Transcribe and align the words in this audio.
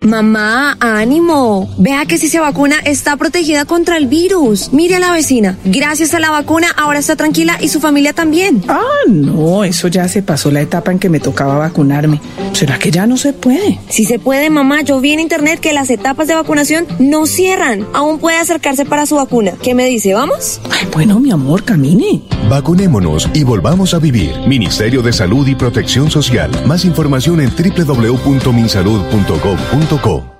Mamá, 0.00 0.76
ánimo. 0.80 1.68
Vea 1.78 2.06
que 2.06 2.18
si 2.18 2.28
se 2.28 2.38
vacuna 2.38 2.76
está 2.84 3.16
protegida 3.16 3.64
contra 3.64 3.96
el 3.96 4.06
virus. 4.06 4.72
Mire 4.72 4.96
a 4.96 5.00
la 5.00 5.12
vecina. 5.12 5.56
Gracias 5.64 6.14
a 6.14 6.20
la 6.20 6.30
vacuna 6.30 6.68
ahora 6.76 6.98
está 7.00 7.16
tranquila 7.16 7.58
y 7.60 7.68
su 7.68 7.80
familia 7.80 8.12
también. 8.12 8.62
Ah, 8.68 8.80
no, 9.08 9.64
eso 9.64 9.88
ya 9.88 10.06
se 10.08 10.22
pasó 10.22 10.50
la 10.50 10.60
etapa 10.60 10.92
en 10.92 10.98
que 10.98 11.08
me 11.08 11.18
tocaba 11.20 11.58
vacunarme. 11.58 12.20
¿Será 12.58 12.76
que 12.76 12.90
ya 12.90 13.06
no 13.06 13.16
se 13.16 13.32
puede? 13.32 13.78
Si 13.88 14.04
se 14.04 14.18
puede, 14.18 14.50
mamá. 14.50 14.82
Yo 14.82 15.00
vi 15.00 15.12
en 15.12 15.20
internet 15.20 15.60
que 15.60 15.72
las 15.72 15.90
etapas 15.90 16.26
de 16.26 16.34
vacunación 16.34 16.88
no 16.98 17.24
cierran. 17.24 17.86
Aún 17.94 18.18
puede 18.18 18.36
acercarse 18.36 18.84
para 18.84 19.06
su 19.06 19.14
vacuna. 19.14 19.52
¿Qué 19.62 19.76
me 19.76 19.86
dice? 19.86 20.12
¿Vamos? 20.12 20.60
Ay, 20.68 20.88
bueno, 20.92 21.20
mi 21.20 21.30
amor, 21.30 21.62
camine. 21.62 22.20
Vacunémonos 22.50 23.30
y 23.32 23.44
volvamos 23.44 23.94
a 23.94 24.00
vivir. 24.00 24.32
Ministerio 24.48 25.02
de 25.02 25.12
Salud 25.12 25.46
y 25.46 25.54
Protección 25.54 26.10
Social. 26.10 26.50
Más 26.66 26.84
información 26.84 27.40
en 27.40 27.50
www.minsalud.gov.co. 27.50 30.37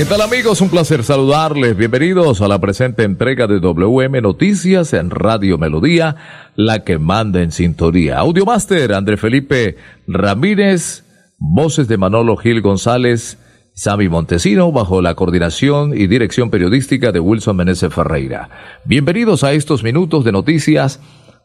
¿Qué 0.00 0.06
tal 0.06 0.22
amigos? 0.22 0.62
Un 0.62 0.70
placer 0.70 1.04
saludarles. 1.04 1.76
Bienvenidos 1.76 2.40
a 2.40 2.48
la 2.48 2.58
presente 2.58 3.02
entrega 3.02 3.46
de 3.46 3.60
WM 3.60 4.22
Noticias 4.22 4.94
en 4.94 5.10
Radio 5.10 5.58
Melodía, 5.58 6.16
la 6.56 6.84
que 6.84 6.98
manda 6.98 7.42
en 7.42 7.52
sintonía. 7.52 8.16
Audiomaster, 8.16 8.94
André 8.94 9.18
Felipe 9.18 9.76
Ramírez, 10.08 11.04
voces 11.36 11.86
de 11.86 11.98
Manolo 11.98 12.38
Gil 12.38 12.62
González, 12.62 13.36
Sami 13.74 14.08
Montesino, 14.08 14.72
bajo 14.72 15.02
la 15.02 15.14
coordinación 15.16 15.92
y 15.94 16.06
dirección 16.06 16.48
periodística 16.48 17.12
de 17.12 17.20
Wilson 17.20 17.56
Meneses 17.56 17.92
Ferreira. 17.92 18.48
Bienvenidos 18.86 19.44
a 19.44 19.52
estos 19.52 19.82
minutos 19.82 20.24
de 20.24 20.32
noticias 20.32 20.98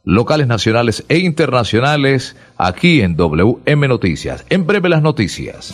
locales, 0.06 0.48
nacionales 0.48 1.04
e 1.10 1.18
internacionales 1.18 2.38
aquí 2.58 3.02
en 3.02 3.18
WM 3.18 3.90
Noticias. 3.90 4.46
En 4.50 4.66
breve 4.66 4.88
las 4.88 5.02
noticias. 5.02 5.74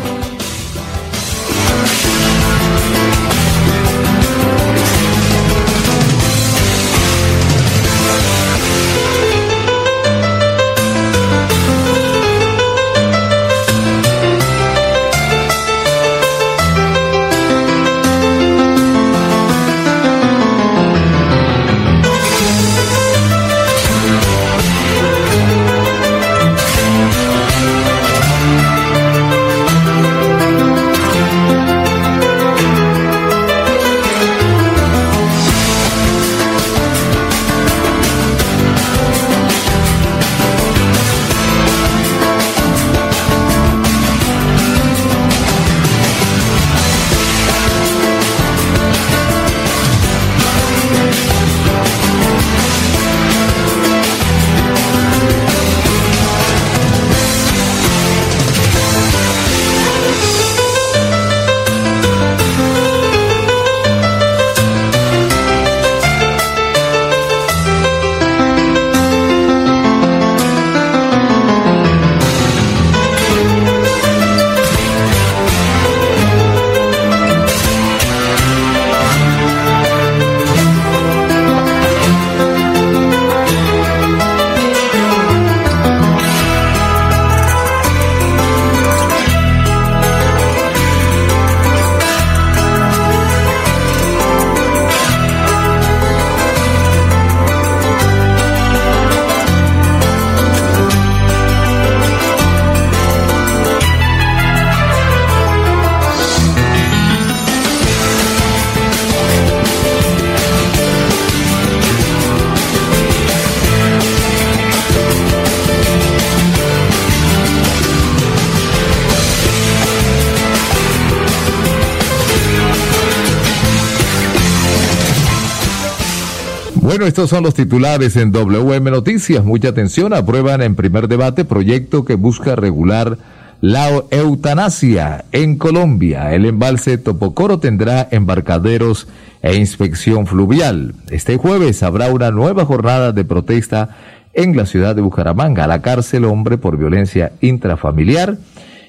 Bueno, 127.01 127.09
estos 127.09 127.31
son 127.31 127.43
los 127.43 127.55
titulares 127.55 128.15
en 128.15 128.31
WM 128.31 128.91
Noticias. 128.91 129.43
Mucha 129.43 129.69
atención. 129.69 130.13
Aprueban 130.13 130.61
en 130.61 130.75
primer 130.75 131.07
debate 131.07 131.45
proyecto 131.45 132.05
que 132.05 132.13
busca 132.13 132.55
regular 132.55 133.17
la 133.59 133.89
eutanasia 134.11 135.25
en 135.31 135.57
Colombia. 135.57 136.31
El 136.31 136.45
embalse 136.45 136.99
Topocoro 136.99 137.57
tendrá 137.57 138.07
embarcaderos 138.11 139.07
e 139.41 139.55
inspección 139.55 140.27
fluvial. 140.27 140.93
Este 141.09 141.37
jueves 141.37 141.81
habrá 141.81 142.09
una 142.09 142.29
nueva 142.29 142.65
jornada 142.65 143.11
de 143.13 143.25
protesta 143.25 143.97
en 144.35 144.55
la 144.55 144.67
ciudad 144.67 144.95
de 144.95 145.01
Bucaramanga. 145.01 145.65
la 145.65 145.81
cárcel 145.81 146.23
hombre 146.25 146.59
por 146.59 146.77
violencia 146.77 147.31
intrafamiliar 147.41 148.37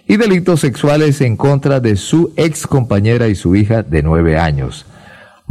y 0.06 0.18
delitos 0.18 0.60
sexuales 0.60 1.22
en 1.22 1.38
contra 1.38 1.80
de 1.80 1.96
su 1.96 2.34
ex 2.36 2.66
compañera 2.66 3.28
y 3.28 3.34
su 3.34 3.56
hija 3.56 3.82
de 3.82 4.02
nueve 4.02 4.36
años. 4.36 4.84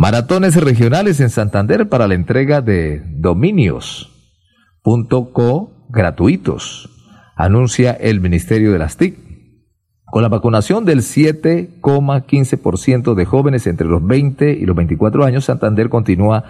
Maratones 0.01 0.55
regionales 0.55 1.19
en 1.19 1.29
Santander 1.29 1.87
para 1.87 2.07
la 2.07 2.15
entrega 2.15 2.61
de 2.61 3.03
dominios.co 3.05 5.71
gratuitos, 5.89 6.89
anuncia 7.35 7.91
el 7.91 8.19
Ministerio 8.19 8.71
de 8.71 8.79
las 8.79 8.97
TIC. 8.97 9.15
Con 10.05 10.23
la 10.23 10.29
vacunación 10.29 10.85
del 10.85 11.01
7,15% 11.01 13.13
de 13.13 13.25
jóvenes 13.25 13.67
entre 13.67 13.85
los 13.85 14.03
20 14.03 14.53
y 14.53 14.65
los 14.65 14.75
24 14.75 15.23
años, 15.23 15.45
Santander 15.45 15.89
continúa 15.89 16.45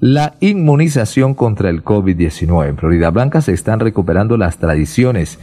la 0.00 0.34
inmunización 0.40 1.34
contra 1.34 1.70
el 1.70 1.84
COVID-19. 1.84 2.68
En 2.68 2.78
Florida 2.78 3.10
Blanca 3.10 3.42
se 3.42 3.52
están 3.52 3.78
recuperando 3.78 4.36
las 4.36 4.58
tradiciones. 4.58 5.38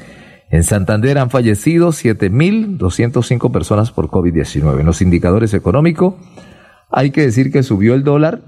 En 0.49 0.65
Santander 0.65 1.19
han 1.19 1.29
fallecido 1.29 1.93
7.205 1.93 3.49
personas 3.49 3.93
por 3.93 4.09
COVID-19. 4.09 4.81
En 4.81 4.85
los 4.85 5.01
indicadores 5.01 5.53
económicos, 5.53 6.15
hay 6.89 7.11
que 7.11 7.21
decir 7.21 7.51
que 7.51 7.63
subió 7.63 7.93
el 7.93 8.03
dólar 8.03 8.41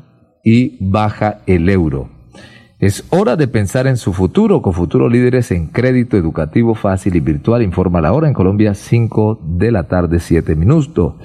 y 0.43 0.77
baja 0.79 1.41
el 1.45 1.69
euro. 1.69 2.09
Es 2.79 3.05
hora 3.09 3.35
de 3.35 3.47
pensar 3.47 3.87
en 3.87 3.97
su 3.97 4.13
futuro 4.13 4.61
con 4.61 4.73
futuros 4.73 5.11
líderes 5.11 5.49
en 5.49 5.65
crédito 5.65 6.15
educativo 6.15 6.75
fácil 6.75 7.15
y 7.15 7.19
virtual. 7.19 7.63
Informa 7.63 8.01
la 8.01 8.13
hora 8.13 8.27
en 8.27 8.35
Colombia, 8.35 8.75
5 8.75 9.39
de 9.43 9.71
la 9.71 9.87
tarde, 9.87 10.19
7 10.19 10.55
minutos. 10.55 11.15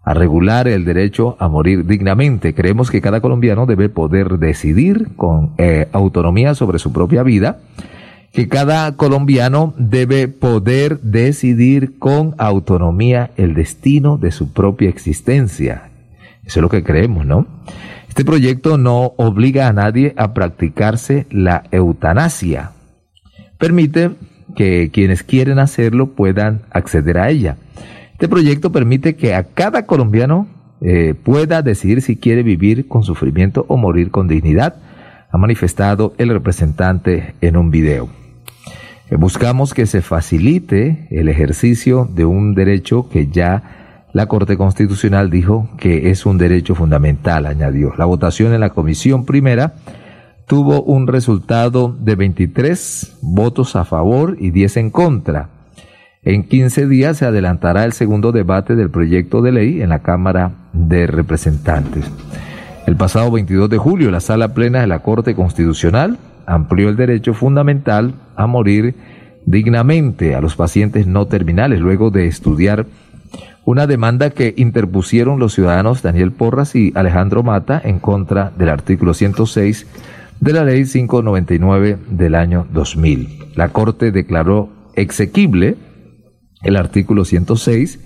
a 0.04 0.14
regular 0.14 0.68
el 0.68 0.84
derecho 0.84 1.38
a 1.40 1.48
morir 1.48 1.86
dignamente. 1.86 2.54
Creemos 2.54 2.92
que 2.92 3.02
cada 3.02 3.22
colombiano 3.22 3.66
debe 3.66 3.88
poder 3.88 4.38
decidir 4.38 5.16
con 5.16 5.54
eh, 5.58 5.88
autonomía 5.94 6.56
sobre 6.56 6.78
su 6.78 6.92
propia 6.92 7.24
vida 7.24 7.60
que 8.36 8.50
cada 8.50 8.98
colombiano 8.98 9.74
debe 9.78 10.28
poder 10.28 11.00
decidir 11.00 11.98
con 11.98 12.36
autonomía 12.38 13.32
el 13.38 13.54
destino 13.54 14.18
de 14.18 14.32
su 14.32 14.52
propia 14.52 14.90
existencia. 14.90 15.90
Eso 16.44 16.60
es 16.60 16.62
lo 16.62 16.68
que 16.68 16.84
creemos, 16.84 17.26
¿no? 17.26 17.48
Este 18.10 18.26
proyecto 18.26 18.78
no 18.78 19.14
obliga 19.16 19.70
a 19.70 19.74
nadie 19.74 20.14
a 20.18 20.34
practicarse 20.34 21.28
la 21.32 21.64
eutanasia. 21.72 22.72
Permite 23.58 24.12
que 24.54 24.90
quienes 24.92 25.24
quieren 25.24 25.58
hacerlo 25.58 26.08
puedan 26.08 26.64
acceder 26.72 27.18
a 27.18 27.30
ella. 27.30 27.56
Este 28.12 28.28
proyecto 28.28 28.70
permite 28.70 29.16
que 29.16 29.34
a 29.34 29.44
cada 29.46 29.86
colombiano 29.86 30.48
eh, 30.82 31.14
pueda 31.14 31.62
decidir 31.62 32.02
si 32.02 32.18
quiere 32.18 32.44
vivir 32.44 32.89
con 32.89 33.04
sufrimiento 33.04 33.65
o 33.70 33.77
morir 33.77 34.12
con 34.12 34.27
dignidad, 34.27 34.75
ha 35.32 35.38
manifestado 35.38 36.13
el 36.18 36.30
representante 36.30 37.34
en 37.39 37.56
un 37.56 37.72
video. 37.72 38.25
Eh, 39.09 39.15
buscamos 39.17 39.74
que 39.74 39.85
se 39.85 40.01
facilite 40.01 41.07
el 41.12 41.29
ejercicio 41.29 42.09
de 42.12 42.25
un 42.25 42.55
derecho 42.55 43.07
que 43.09 43.27
ya 43.27 44.07
la 44.13 44.27
Corte 44.27 44.57
Constitucional 44.57 45.29
dijo 45.29 45.69
que 45.77 46.09
es 46.09 46.25
un 46.25 46.38
derecho 46.38 46.74
fundamental, 46.74 47.45
añadió. 47.45 47.93
La 47.97 48.05
votación 48.05 48.53
en 48.53 48.62
la 48.62 48.69
Comisión 48.69 49.25
Primera 49.25 49.74
tuvo 50.47 50.81
un 50.83 51.07
resultado 51.07 51.95
de 52.00 52.15
23 52.15 53.17
votos 53.21 53.75
a 53.75 53.83
favor 53.83 54.38
y 54.39 54.51
10 54.51 54.77
en 54.77 54.89
contra. 54.89 55.50
En 56.24 56.43
15 56.43 56.88
días 56.88 57.17
se 57.17 57.25
adelantará 57.25 57.83
el 57.83 57.93
segundo 57.93 58.31
debate 58.31 58.75
del 58.75 58.89
proyecto 58.89 59.41
de 59.41 59.51
ley 59.51 59.81
en 59.81 59.89
la 59.89 60.00
Cámara 60.00 60.51
de 60.74 61.05
Representantes. 61.07 62.09
El 62.88 62.95
pasado 62.95 63.29
22 63.31 63.69
de 63.69 63.77
julio, 63.77 64.12
la 64.12 64.19
sala 64.19 64.53
plena 64.53 64.81
de 64.81 64.88
la 64.88 65.00
Corte 65.00 65.35
Constitucional 65.35 66.17
amplió 66.46 66.90
el 66.90 66.96
derecho 66.96 67.34
fundamental 67.34 68.14
a 68.36 68.48
morir 68.48 68.96
dignamente 69.46 70.36
a 70.36 70.42
los 70.42 70.56
pacientes 70.56 71.08
no 71.08 71.28
terminales 71.28 71.80
luego 71.80 72.10
de 72.10 72.28
estudiar 72.28 72.86
una 73.64 73.88
demanda 73.88 74.30
que 74.30 74.54
interpusieron 74.58 75.40
los 75.40 75.54
ciudadanos 75.54 76.04
Daniel 76.04 76.32
Porras 76.32 76.75
y 76.75 76.92
Alejandro 76.96 77.42
Mata 77.42 77.82
en 77.84 78.00
contra 78.00 78.52
del 78.58 78.70
artículo 78.70 79.14
106 79.14 79.88
de 80.40 80.54
la 80.54 80.64
ley 80.64 80.86
599 80.86 81.98
del 82.10 82.36
año 82.36 82.68
2000. 82.72 83.54
La 83.56 83.70
Corte 83.70 84.12
declaró 84.12 84.70
exequible 84.96 85.78
el 86.62 86.75
artículo 86.75 87.25
106 87.25 88.00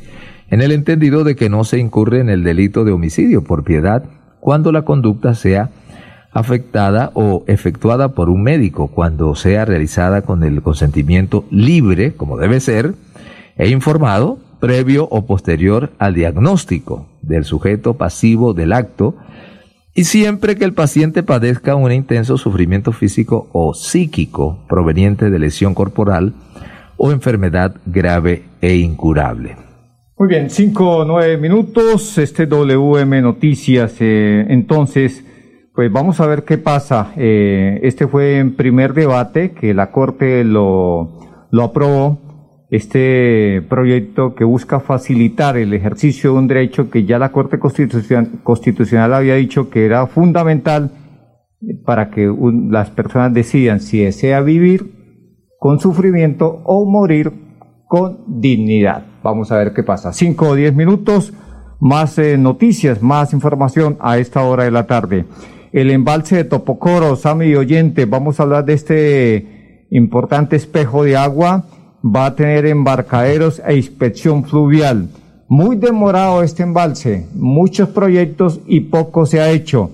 en 0.50 0.62
el 0.62 0.72
entendido 0.72 1.24
de 1.24 1.36
que 1.36 1.50
no 1.50 1.63
se 1.63 1.77
incurre 1.77 2.22
en 2.22 2.29
el 2.29 2.43
delito 2.43 2.86
de 2.86 2.91
homicidio 2.91 3.43
por 3.43 3.63
piedad 3.63 4.05
cuando 4.39 4.72
la 4.72 4.84
conducta 4.84 5.36
sea 5.36 5.69
afectada 6.31 7.12
o 7.13 7.43
efectuada 7.48 8.09
por 8.09 8.29
un 8.29 8.43
médico 8.43 8.88
cuando 8.88 9.33
sea 9.36 9.65
realizada 9.65 10.21
con 10.21 10.43
el 10.43 10.62
consentimiento 10.62 11.45
libre, 11.50 12.13
como 12.13 12.38
debe 12.38 12.59
ser, 12.59 12.93
e 13.57 13.69
informado 13.69 14.39
previo 14.59 15.07
o 15.09 15.25
posterior 15.25 15.91
al 16.00 16.13
diagnóstico 16.13 17.07
del 17.21 17.45
sujeto 17.45 17.95
pasivo 17.95 18.53
del 18.53 18.74
acto 18.74 19.15
y 19.95 20.03
siempre 20.03 20.55
que 20.55 20.65
el 20.65 20.74
paciente 20.74 21.24
padezca 21.24 21.75
un 21.75 21.91
intenso 21.91 22.38
sufrimiento 22.38 22.91
físico 22.91 23.50
o 23.51 23.74
psíquico 23.74 24.59
proveniente 24.67 25.29
de 25.29 25.39
lesión 25.39 25.74
corporal 25.74 26.33
o 26.98 27.12
enfermedad 27.12 27.75
grave 27.86 28.43
e 28.62 28.75
incurable. 28.75 29.55
Muy 30.17 30.27
bien, 30.27 30.50
cinco 30.50 30.98
o 30.98 31.05
nueve 31.05 31.38
minutos, 31.38 32.17
este 32.17 32.45
WM 32.45 33.21
Noticias, 33.21 33.95
eh, 34.01 34.45
entonces, 34.50 35.24
pues 35.79 35.93
vamos 35.93 36.19
a 36.19 36.27
ver 36.27 36.43
qué 36.43 36.57
pasa. 36.57 37.13
Eh, 37.15 37.79
este 37.83 38.05
fue 38.05 38.39
en 38.39 38.57
primer 38.57 38.93
debate 38.93 39.51
que 39.51 39.74
la 39.74 39.93
Corte 39.93 40.43
lo, 40.43 41.48
lo 41.51 41.63
aprobó. 41.63 42.65
Este 42.69 43.62
proyecto 43.69 44.36
que 44.36 44.43
busca 44.43 44.81
facilitar 44.81 45.55
el 45.55 45.74
ejercicio 45.74 46.33
de 46.33 46.38
un 46.38 46.48
derecho 46.50 46.89
que 46.89 47.05
ya 47.05 47.17
la 47.17 47.31
Corte 47.31 47.59
Constitucional, 47.59 48.41
Constitucional 48.43 49.13
había 49.13 49.36
dicho 49.36 49.69
que 49.69 49.86
era 49.86 50.05
fundamental 50.07 50.91
para 51.86 52.09
que 52.09 52.29
las 52.69 52.89
personas 52.89 53.33
decidan 53.33 53.79
si 53.79 54.03
desea 54.03 54.41
vivir 54.41 55.48
con 55.59 55.79
sufrimiento 55.79 56.62
o 56.65 56.91
morir 56.91 57.31
con 57.88 58.41
dignidad. 58.41 59.05
Vamos 59.24 59.50
a 59.53 59.57
ver 59.59 59.71
qué 59.71 59.83
pasa. 59.83 60.12
Cinco 60.12 60.50
o 60.50 60.55
diez 60.55 60.75
minutos, 60.75 61.33
más 61.79 62.19
eh, 62.19 62.38
noticias, 62.38 63.01
más 63.01 63.31
información 63.31 63.95
a 64.01 64.17
esta 64.17 64.43
hora 64.43 64.65
de 64.65 64.71
la 64.71 64.86
tarde 64.86 65.25
el 65.71 65.91
embalse 65.91 66.38
de 66.38 66.43
Topocoro, 66.43 67.15
Sami 67.15 67.47
y 67.47 67.55
Oyente, 67.55 68.05
vamos 68.05 68.39
a 68.39 68.43
hablar 68.43 68.65
de 68.65 68.73
este 68.73 69.85
importante 69.91 70.55
espejo 70.55 71.03
de 71.03 71.15
agua, 71.15 71.65
va 72.03 72.27
a 72.27 72.35
tener 72.35 72.65
embarcaderos 72.65 73.61
e 73.65 73.75
inspección 73.75 74.43
fluvial. 74.45 75.09
Muy 75.47 75.75
demorado 75.77 76.43
este 76.43 76.63
embalse, 76.63 77.27
muchos 77.33 77.89
proyectos 77.89 78.59
y 78.67 78.81
poco 78.81 79.25
se 79.25 79.41
ha 79.41 79.51
hecho. 79.51 79.91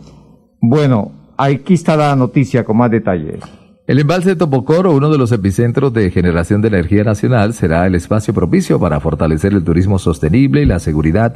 Bueno, 0.62 1.12
aquí 1.38 1.74
está 1.74 1.96
la 1.96 2.16
noticia 2.16 2.64
con 2.64 2.78
más 2.78 2.92
detalles. 2.92 3.40
El 3.88 4.00
embalse 4.00 4.30
de 4.30 4.36
Topocoro, 4.36 4.94
uno 4.94 5.12
de 5.12 5.18
los 5.18 5.32
epicentros 5.32 5.94
de 5.94 6.10
generación 6.10 6.62
de 6.62 6.70
energía 6.70 7.04
nacional, 7.04 7.54
será 7.54 7.86
el 7.86 7.94
espacio 7.94 8.34
propicio 8.34 8.80
para 8.80 9.00
fortalecer 9.00 9.54
el 9.54 9.64
turismo 9.64 10.00
sostenible 10.00 10.64
y 10.64 10.66
la 10.66 10.80
seguridad 10.80 11.36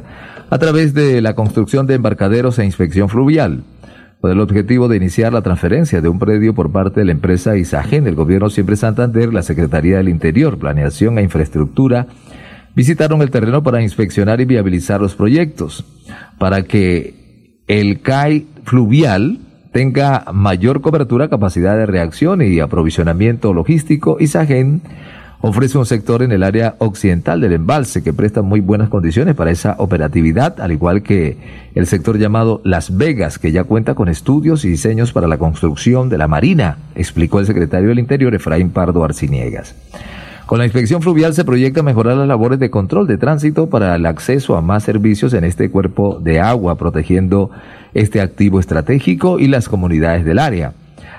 a 0.50 0.58
través 0.58 0.92
de 0.92 1.20
la 1.20 1.34
construcción 1.34 1.86
de 1.86 1.94
embarcaderos 1.94 2.58
e 2.58 2.64
inspección 2.64 3.08
fluvial 3.08 3.62
con 4.20 4.30
el 4.30 4.40
objetivo 4.40 4.88
de 4.88 4.98
iniciar 4.98 5.32
la 5.32 5.42
transferencia 5.42 6.00
de 6.00 6.08
un 6.08 6.18
predio 6.18 6.54
por 6.54 6.70
parte 6.70 7.00
de 7.00 7.06
la 7.06 7.12
empresa 7.12 7.56
Isagen 7.56 8.04
del 8.04 8.14
Gobierno 8.14 8.50
Siempre 8.50 8.76
Santander, 8.76 9.32
la 9.32 9.42
Secretaría 9.42 9.96
del 9.96 10.10
Interior, 10.10 10.58
Planeación 10.58 11.18
e 11.18 11.22
Infraestructura, 11.22 12.06
visitaron 12.74 13.22
el 13.22 13.30
terreno 13.30 13.62
para 13.62 13.82
inspeccionar 13.82 14.40
y 14.40 14.44
viabilizar 14.44 15.00
los 15.00 15.14
proyectos, 15.14 15.84
para 16.38 16.64
que 16.64 17.62
el 17.66 18.00
CAI 18.00 18.46
fluvial 18.64 19.38
tenga 19.72 20.26
mayor 20.34 20.82
cobertura, 20.82 21.28
capacidad 21.28 21.76
de 21.76 21.86
reacción 21.86 22.42
y 22.42 22.60
aprovisionamiento 22.60 23.54
logístico, 23.54 24.18
ISAGEN 24.20 24.82
ofrece 25.40 25.78
un 25.78 25.86
sector 25.86 26.22
en 26.22 26.32
el 26.32 26.42
área 26.42 26.76
occidental 26.78 27.40
del 27.40 27.54
embalse 27.54 28.02
que 28.02 28.12
presta 28.12 28.42
muy 28.42 28.60
buenas 28.60 28.88
condiciones 28.88 29.34
para 29.34 29.50
esa 29.50 29.76
operatividad, 29.78 30.60
al 30.60 30.72
igual 30.72 31.02
que 31.02 31.38
el 31.74 31.86
sector 31.86 32.18
llamado 32.18 32.60
Las 32.64 32.96
Vegas, 32.96 33.38
que 33.38 33.52
ya 33.52 33.64
cuenta 33.64 33.94
con 33.94 34.08
estudios 34.08 34.64
y 34.64 34.68
diseños 34.68 35.12
para 35.12 35.28
la 35.28 35.38
construcción 35.38 36.08
de 36.08 36.18
la 36.18 36.28
Marina, 36.28 36.78
explicó 36.94 37.40
el 37.40 37.46
secretario 37.46 37.88
del 37.88 37.98
Interior 37.98 38.34
Efraín 38.34 38.70
Pardo 38.70 39.02
Arciniegas. 39.02 39.74
Con 40.44 40.58
la 40.58 40.64
inspección 40.64 41.00
fluvial 41.00 41.32
se 41.32 41.44
proyecta 41.44 41.84
mejorar 41.84 42.16
las 42.16 42.26
labores 42.26 42.58
de 42.58 42.70
control 42.70 43.06
de 43.06 43.18
tránsito 43.18 43.68
para 43.68 43.94
el 43.94 44.04
acceso 44.04 44.56
a 44.56 44.60
más 44.60 44.82
servicios 44.82 45.32
en 45.32 45.44
este 45.44 45.70
cuerpo 45.70 46.18
de 46.20 46.40
agua, 46.40 46.74
protegiendo 46.74 47.52
este 47.94 48.20
activo 48.20 48.58
estratégico 48.58 49.38
y 49.38 49.46
las 49.46 49.68
comunidades 49.68 50.24
del 50.24 50.40
área. 50.40 50.72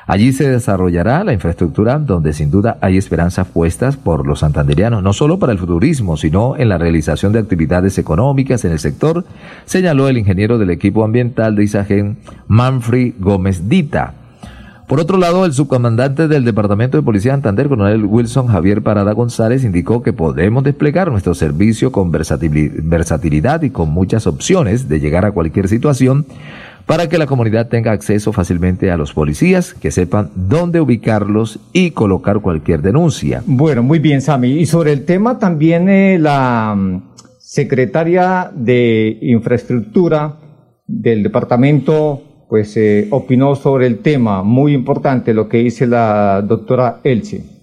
Allí 0.08 0.34
se 0.34 0.50
desarrollará 0.50 1.24
la 1.24 1.34
infraestructura 1.34 2.00
donde 2.00 2.34
sin 2.34 2.50
duda 2.50 2.78
hay 2.82 2.98
esperanzas 2.98 3.48
puestas 3.48 3.98
por 3.98 4.26
los 4.26 4.40
santanderianos, 4.40 5.04
no 5.04 5.14
solo 5.14 5.40
para 5.40 5.54
el 5.54 5.60
futurismo, 5.60 6.18
sino 6.18 6.58
en 6.58 6.70
la 6.70 6.78
realización 6.78 7.34
de 7.34 7.40
actividades 7.40 7.98
económicas 7.98 8.66
en 8.66 8.72
el 8.72 8.80
sector, 8.80 9.26
señaló 9.66 10.08
el 10.08 10.18
ingeniero 10.18 10.58
del 10.58 10.72
equipo 10.72 11.04
ambiental 11.04 11.56
de 11.56 11.64
Isagen, 11.64 12.18
Manfred 12.48 13.14
Gómez 13.20 13.70
Dita. 13.70 14.16
Por 14.92 15.00
otro 15.00 15.18
lado, 15.18 15.46
el 15.46 15.54
subcomandante 15.54 16.28
del 16.28 16.44
Departamento 16.44 16.98
de 16.98 17.04
Policía 17.04 17.32
de 17.32 17.36
Santander, 17.38 17.70
coronel 17.70 18.04
Wilson 18.04 18.48
Javier 18.48 18.82
Parada 18.82 19.14
González, 19.14 19.64
indicó 19.64 20.04
que 20.04 20.12
podemos 20.12 20.66
desplegar 20.66 21.10
nuestro 21.10 21.34
servicio 21.34 21.94
con 21.94 22.12
versatilidad 22.12 23.62
y 23.62 23.70
con 23.70 23.90
muchas 23.90 24.28
opciones 24.28 24.90
de 24.90 25.00
llegar 25.00 25.24
a 25.24 25.32
cualquier 25.32 25.70
situación 25.70 26.26
para 26.92 27.08
que 27.08 27.18
la 27.18 27.26
comunidad 27.26 27.70
tenga 27.70 27.94
acceso 27.94 28.34
fácilmente 28.34 28.92
a 28.92 28.98
los 28.98 29.14
policías, 29.14 29.74
que 29.74 29.92
sepan 29.92 30.30
dónde 30.36 30.82
ubicarlos 30.82 31.58
y 31.72 31.92
colocar 31.92 32.42
cualquier 32.42 32.82
denuncia. 32.82 33.42
Bueno, 33.46 33.82
muy 33.82 34.00
bien, 34.00 34.22
Sami. 34.22 34.60
Y 34.60 34.66
sobre 34.66 34.92
el 34.92 35.06
tema 35.06 35.40
también 35.40 35.88
eh, 35.88 36.20
la 36.20 36.76
mm, 36.76 37.14
secretaria 37.40 38.52
de 38.54 39.20
Infraestructura 39.22 40.36
del 40.86 41.24
departamento 41.24 42.24
pues 42.50 42.76
eh, 42.76 43.08
opinó 43.12 43.56
sobre 43.56 43.88
el 43.88 44.00
tema, 44.00 44.44
muy 44.44 44.74
importante 44.74 45.34
lo 45.34 45.48
que 45.48 45.60
dice 45.60 45.88
la 45.88 46.42
doctora 46.42 47.00
Elsie. 47.06 47.61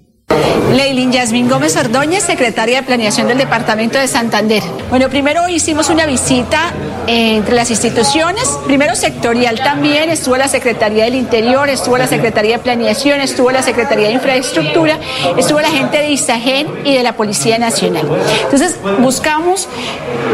Leilin 0.73 1.11
Yasmín 1.13 1.49
Gómez 1.49 1.77
Ordóñez, 1.77 2.25
secretaria 2.25 2.81
de 2.81 2.83
Planeación 2.83 3.27
del 3.27 3.39
Departamento 3.39 3.99
de 3.99 4.07
Santander. 4.07 4.63
Bueno, 4.91 5.09
primero 5.09 5.49
hicimos 5.49 5.89
una 5.89 6.05
visita 6.05 6.73
entre 7.07 7.55
las 7.55 7.71
instituciones, 7.71 8.47
primero 8.67 8.95
sectorial 8.95 9.59
también, 9.61 10.11
estuvo 10.11 10.37
la 10.37 10.47
Secretaría 10.47 11.05
del 11.05 11.15
Interior, 11.15 11.71
estuvo 11.71 11.97
la 11.97 12.07
Secretaría 12.07 12.59
de 12.59 12.63
Planeación, 12.63 13.21
estuvo 13.23 13.51
la 13.51 13.63
Secretaría 13.63 14.09
de 14.09 14.15
Infraestructura, 14.15 14.99
estuvo 15.39 15.59
la 15.59 15.71
gente 15.71 15.99
de 15.99 16.11
ISAGEN 16.11 16.67
y 16.85 16.95
de 16.95 17.03
la 17.03 17.15
Policía 17.15 17.59
Nacional. 17.59 18.07
Entonces, 18.45 18.77
buscamos 18.99 19.69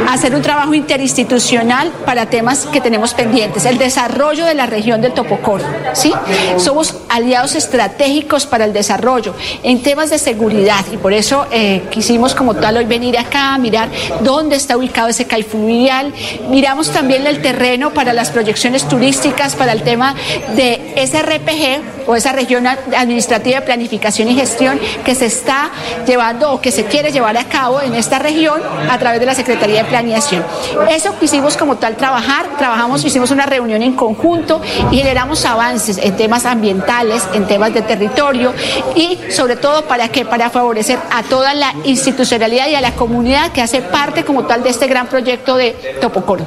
hacer 0.09 0.35
un 0.35 0.43
trabajo 0.43 0.75
interinstitucional 0.75 1.93
para 2.05 2.27
temas 2.27 2.67
que 2.67 2.81
tenemos 2.81 3.15
pendientes, 3.15 3.65
el 3.67 3.79
desarrollo 3.79 4.45
de 4.45 4.55
la 4.55 4.67
región 4.67 5.01
del 5.01 5.13
Topocoro, 5.13 5.65
¿sí? 5.93 6.13
Somos 6.57 6.97
aliados 7.09 7.55
estratégicos 7.55 8.47
para 8.47 8.65
el 8.65 8.73
desarrollo 8.73 9.35
en 9.63 9.81
temas 9.83 10.11
de 10.11 10.19
seguridad 10.25 10.85
y 10.91 10.97
por 10.97 11.13
eso 11.13 11.47
eh, 11.51 11.83
quisimos 11.91 12.35
como 12.35 12.55
tal 12.55 12.79
hoy 12.79 12.87
venir 12.87 13.19
acá 13.19 13.57
mirar 13.59 13.91
dónde 14.23 14.57
está 14.57 14.77
ubicado 14.77 15.09
ese 15.09 15.27
CAI 15.27 15.43
fluvial. 15.43 16.13
Miramos 16.49 16.91
también 16.91 17.27
el 17.27 17.43
terreno 17.43 17.93
para 17.93 18.13
las 18.15 18.31
proyecciones 18.31 18.89
turísticas, 18.89 19.55
para 19.55 19.73
el 19.73 19.83
tema 19.83 20.15
de 20.57 20.95
ese 20.97 21.23
RPG 21.23 22.04
o 22.07 22.15
esa 22.17 22.33
región 22.33 22.67
administrativa 22.67 23.61
de 23.61 23.67
planificación 23.67 24.29
y 24.29 24.35
gestión 24.35 24.81
que 25.05 25.15
se 25.15 25.27
está 25.27 25.71
llevando 26.07 26.53
o 26.53 26.61
que 26.61 26.71
se 26.71 26.85
quiere 26.85 27.13
llevar 27.13 27.37
a 27.37 27.45
cabo 27.45 27.81
en 27.81 27.95
esta 27.95 28.19
región 28.19 28.61
a 28.91 28.99
través 28.99 29.21
de 29.21 29.27
la 29.27 29.35
Secretaría 29.35 29.83
de 29.83 29.89
Planeación. 29.89 30.45
Eso 30.91 31.19
quisimos 31.19 31.57
como 31.57 31.77
tal 31.77 31.97
trabajar, 31.97 32.57
trabajamos, 32.59 33.05
hicimos 33.05 33.31
una 33.31 33.47
reunión 33.47 33.83
en 33.83 33.95
conjunto 33.95 34.61
y 34.91 34.99
generamos 34.99 35.45
avances 35.45 35.99
en 35.99 36.17
temas 36.17 36.47
ambientales, 36.47 37.23
en 37.33 37.47
temas 37.47 37.75
de 37.75 37.83
territorio 37.83 38.53
y 38.95 39.19
sobre 39.31 39.57
todo 39.57 39.85
para 39.87 40.09
que 40.09 40.25
para 40.25 40.51
favorecer 40.51 40.99
a 41.11 41.23
toda 41.23 41.55
la 41.55 41.75
institucionalidad 41.85 42.69
y 42.69 42.75
a 42.75 42.81
la 42.81 42.93
comunidad 42.93 43.53
que 43.53 43.63
hace 43.63 43.81
parte 43.81 44.25
como 44.25 44.45
tal 44.45 44.63
de 44.63 44.71
este 44.71 44.87
gran 44.87 45.07
proyecto 45.07 45.57
de 45.57 45.73
Topocoro. 46.01 46.47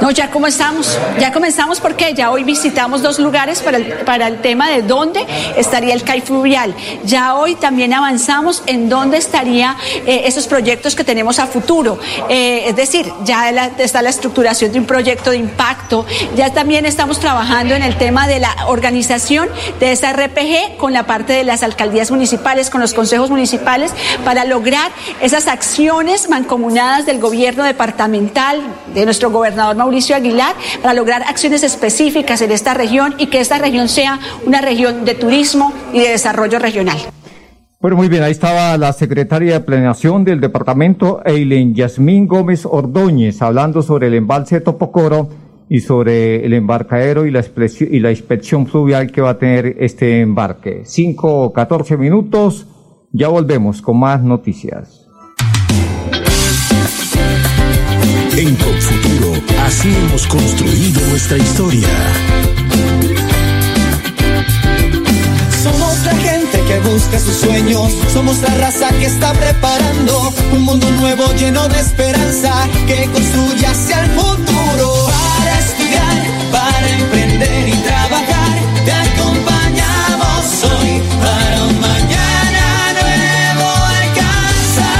No, 0.00 0.10
ya 0.10 0.30
comenzamos, 0.30 0.98
ya 1.18 1.32
comenzamos 1.32 1.80
porque 1.80 2.14
ya 2.14 2.30
hoy 2.30 2.44
visitamos 2.44 3.02
dos 3.02 3.18
lugares 3.18 3.60
para 3.60 3.76
el, 3.76 3.92
para 4.04 4.26
el 4.26 4.40
tema 4.40 4.68
de 4.68 4.82
dónde 4.90 5.24
estaría 5.56 5.94
el 5.94 6.02
CAI 6.02 6.20
fluvial. 6.20 6.74
Ya 7.04 7.36
hoy 7.36 7.54
también 7.54 7.94
avanzamos 7.94 8.64
en 8.66 8.88
dónde 8.88 9.18
estaría 9.18 9.76
eh, 10.04 10.22
esos 10.24 10.48
proyectos 10.48 10.96
que 10.96 11.04
tenemos 11.04 11.38
a 11.38 11.46
futuro. 11.46 11.98
Eh, 12.28 12.64
es 12.66 12.74
decir, 12.74 13.10
ya 13.24 13.50
está 13.78 14.02
la 14.02 14.10
estructuración 14.10 14.72
de 14.72 14.80
un 14.80 14.86
proyecto 14.86 15.30
de 15.30 15.36
impacto, 15.36 16.04
ya 16.34 16.52
también 16.52 16.86
estamos 16.86 17.20
trabajando 17.20 17.74
en 17.74 17.84
el 17.84 17.96
tema 17.96 18.26
de 18.26 18.40
la 18.40 18.52
organización 18.66 19.48
de 19.78 19.92
esa 19.92 20.12
RPG 20.12 20.76
con 20.76 20.92
la 20.92 21.04
parte 21.06 21.34
de 21.34 21.44
las 21.44 21.62
alcaldías 21.62 22.10
municipales, 22.10 22.68
con 22.68 22.80
los 22.80 22.92
consejos 22.92 23.30
municipales, 23.30 23.92
para 24.24 24.44
lograr 24.44 24.90
esas 25.20 25.46
acciones 25.46 26.28
mancomunadas 26.28 27.06
del 27.06 27.20
gobierno 27.20 27.62
departamental, 27.62 28.60
de 28.92 29.04
nuestro 29.04 29.30
gobernador 29.30 29.76
Mauricio 29.76 30.16
Aguilar, 30.16 30.56
para 30.82 30.94
lograr 30.94 31.22
acciones 31.28 31.62
específicas 31.62 32.40
en 32.40 32.50
esta 32.50 32.74
región 32.74 33.14
y 33.18 33.28
que 33.28 33.38
esta 33.38 33.58
región 33.58 33.88
sea 33.88 34.18
una 34.44 34.60
región 34.60 34.79
de 34.88 35.14
turismo 35.14 35.72
y 35.92 36.00
de 36.00 36.10
desarrollo 36.10 36.58
regional. 36.58 36.96
Bueno, 37.80 37.96
muy 37.96 38.08
bien, 38.08 38.22
ahí 38.22 38.32
estaba 38.32 38.76
la 38.78 38.92
secretaria 38.92 39.54
de 39.54 39.60
Planeación 39.60 40.24
del 40.24 40.40
departamento, 40.40 41.20
Eileen 41.24 41.74
Yasmín 41.74 42.26
Gómez 42.26 42.66
Ordóñez, 42.66 43.40
hablando 43.42 43.82
sobre 43.82 44.08
el 44.08 44.14
embalse 44.14 44.56
de 44.56 44.60
Topocoro 44.62 45.28
y 45.68 45.80
sobre 45.80 46.44
el 46.44 46.52
embarcadero 46.54 47.26
y 47.26 47.30
la, 47.30 47.44
y 47.90 48.00
la 48.00 48.10
inspección 48.10 48.66
fluvial 48.66 49.10
que 49.10 49.20
va 49.20 49.30
a 49.30 49.38
tener 49.38 49.76
este 49.78 50.20
embarque. 50.20 50.82
Cinco 50.84 51.42
o 51.42 51.52
catorce 51.52 51.96
minutos, 51.96 52.66
ya 53.12 53.28
volvemos 53.28 53.80
con 53.80 53.98
más 53.98 54.22
noticias. 54.22 55.06
En 58.36 58.56
Confuturo, 58.56 59.32
así 59.64 59.88
hemos 59.88 60.26
construido 60.26 61.06
nuestra 61.08 61.36
historia. 61.36 61.88
Busca 67.00 67.18
sus 67.18 67.36
sueños, 67.36 67.92
somos 68.12 68.38
la 68.42 68.54
raza 68.54 68.88
que 68.90 69.06
está 69.06 69.32
preparando 69.32 70.32
un 70.52 70.62
mundo 70.62 70.90
nuevo 70.90 71.32
lleno 71.34 71.66
de 71.68 71.80
esperanza 71.80 72.52
que 72.86 73.08
construye 73.10 73.66
hacia 73.66 74.00
el 74.00 74.10
futuro. 74.10 75.06
Para 75.38 75.58
estudiar, 75.60 76.22
para 76.52 76.88
emprender 76.90 77.68
y 77.68 77.72
trabajar, 77.72 78.58
te 78.84 78.92
acompañamos 78.92 80.64
hoy 80.64 81.02
para 81.24 81.62
un 81.64 81.80
mañana 81.80 82.64
nuevo 83.00 83.68
alcanzar. 84.02 84.90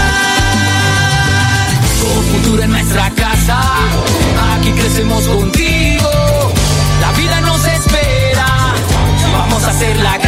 Con 2.03 2.25
futuro 2.33 2.63
en 2.63 2.71
nuestra 2.71 3.11
casa, 3.11 3.61
aquí 4.55 4.73
crecemos 4.73 5.25
contigo. 5.25 6.11
La 7.01 7.13
vida 7.13 7.41
nos 7.43 7.67
espera, 7.67 8.75
vamos 9.33 9.65
a. 9.65 9.71
Tienes 9.81 10.03
la 10.03 10.19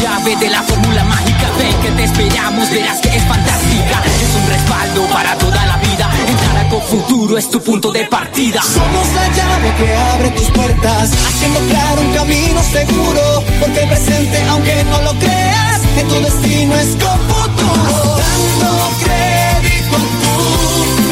llave 0.00 0.36
de 0.36 0.48
la 0.48 0.62
fórmula 0.62 1.04
mágica, 1.04 1.50
ven 1.58 1.76
que 1.82 1.90
te 1.90 2.04
esperamos, 2.04 2.70
verás 2.70 3.00
que 3.00 3.16
es 3.16 3.22
fantástica. 3.24 4.02
Es 4.22 4.34
un 4.34 4.48
respaldo 4.48 5.06
para 5.12 5.36
toda 5.36 5.66
la 5.66 5.76
vida. 5.76 6.10
Entrar 6.26 6.66
a 6.66 6.70
Futuro 6.80 7.36
es 7.36 7.50
tu 7.50 7.60
punto 7.60 7.92
de 7.92 8.06
partida. 8.06 8.62
Somos 8.62 9.06
la 9.14 9.28
llave 9.28 9.74
que 9.76 9.94
abre 9.94 10.30
tus 10.30 10.48
puertas, 10.50 11.12
haciendo 11.12 11.60
claro 11.68 12.00
un 12.00 12.12
camino 12.14 12.62
seguro. 12.62 13.44
Porque 13.60 13.80
el 13.82 13.88
presente, 13.88 14.42
aunque 14.48 14.84
no 14.84 15.02
lo 15.02 15.12
creas, 15.18 15.82
en 15.98 16.08
tu 16.08 16.14
destino 16.20 16.74
es 16.76 16.96
con 16.96 17.18
futuro. 17.28 18.16
Dando 18.16 18.90
crédito 19.04 19.96
a 19.96 20.00
tu 20.22 20.34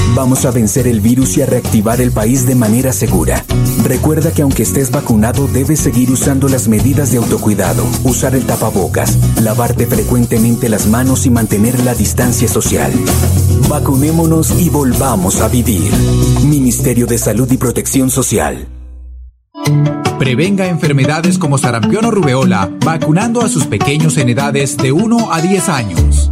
Vamos 0.13 0.45
a 0.45 0.51
vencer 0.51 0.87
el 0.87 0.99
virus 0.99 1.37
y 1.37 1.41
a 1.41 1.45
reactivar 1.45 2.01
el 2.01 2.11
país 2.11 2.45
de 2.45 2.55
manera 2.55 2.91
segura. 2.91 3.45
Recuerda 3.83 4.31
que 4.31 4.41
aunque 4.41 4.63
estés 4.63 4.91
vacunado, 4.91 5.47
debes 5.47 5.79
seguir 5.79 6.11
usando 6.11 6.49
las 6.49 6.67
medidas 6.67 7.11
de 7.11 7.17
autocuidado, 7.17 7.85
usar 8.03 8.35
el 8.35 8.45
tapabocas, 8.45 9.17
lavarte 9.41 9.87
frecuentemente 9.87 10.67
las 10.67 10.87
manos 10.87 11.25
y 11.25 11.29
mantener 11.29 11.79
la 11.83 11.95
distancia 11.95 12.49
social. 12.49 12.91
Vacunémonos 13.69 14.51
y 14.59 14.69
volvamos 14.69 15.39
a 15.39 15.47
vivir. 15.47 15.91
Ministerio 16.43 17.07
de 17.07 17.17
Salud 17.17 17.49
y 17.49 17.57
Protección 17.57 18.09
Social. 18.09 18.67
Prevenga 20.19 20.67
enfermedades 20.67 21.37
como 21.39 21.57
sarampión 21.57 22.05
o 22.05 22.11
rubeola 22.11 22.69
vacunando 22.83 23.41
a 23.41 23.49
sus 23.49 23.65
pequeños 23.65 24.17
en 24.17 24.29
edades 24.29 24.77
de 24.77 24.91
1 24.91 25.33
a 25.33 25.41
10 25.41 25.69
años. 25.69 26.31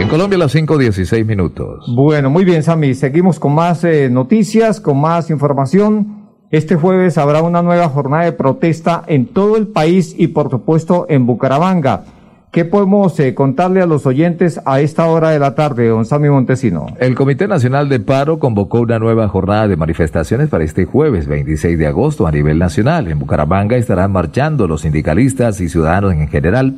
En 0.00 0.08
Colombia 0.08 0.38
las 0.38 0.54
5.16 0.54 1.26
minutos. 1.26 1.84
Bueno, 1.94 2.30
muy 2.30 2.46
bien, 2.46 2.62
Sammy. 2.62 2.94
Seguimos 2.94 3.38
con 3.38 3.54
más 3.54 3.84
eh, 3.84 4.08
noticias, 4.10 4.80
con 4.80 4.98
más 4.98 5.28
información. 5.28 6.30
Este 6.50 6.74
jueves 6.74 7.18
habrá 7.18 7.42
una 7.42 7.60
nueva 7.60 7.86
jornada 7.90 8.24
de 8.24 8.32
protesta 8.32 9.02
en 9.06 9.26
todo 9.26 9.58
el 9.58 9.66
país 9.66 10.14
y 10.16 10.28
por 10.28 10.48
supuesto 10.48 11.04
en 11.10 11.26
Bucaramanga. 11.26 12.04
¿Qué 12.50 12.64
podemos 12.64 13.18
eh, 13.20 13.32
contarle 13.32 13.80
a 13.80 13.86
los 13.86 14.06
oyentes 14.06 14.60
a 14.64 14.80
esta 14.80 15.06
hora 15.06 15.30
de 15.30 15.38
la 15.38 15.54
tarde, 15.54 15.86
don 15.86 16.04
Montesino? 16.32 16.88
El 16.98 17.14
Comité 17.14 17.46
Nacional 17.46 17.88
de 17.88 18.00
Paro 18.00 18.40
convocó 18.40 18.80
una 18.80 18.98
nueva 18.98 19.28
jornada 19.28 19.68
de 19.68 19.76
manifestaciones 19.76 20.48
para 20.48 20.64
este 20.64 20.84
jueves 20.84 21.28
26 21.28 21.78
de 21.78 21.86
agosto 21.86 22.26
a 22.26 22.32
nivel 22.32 22.58
nacional. 22.58 23.06
En 23.06 23.20
Bucaramanga 23.20 23.76
estarán 23.76 24.10
marchando 24.10 24.66
los 24.66 24.80
sindicalistas 24.80 25.60
y 25.60 25.68
ciudadanos 25.68 26.12
en 26.12 26.26
general. 26.26 26.74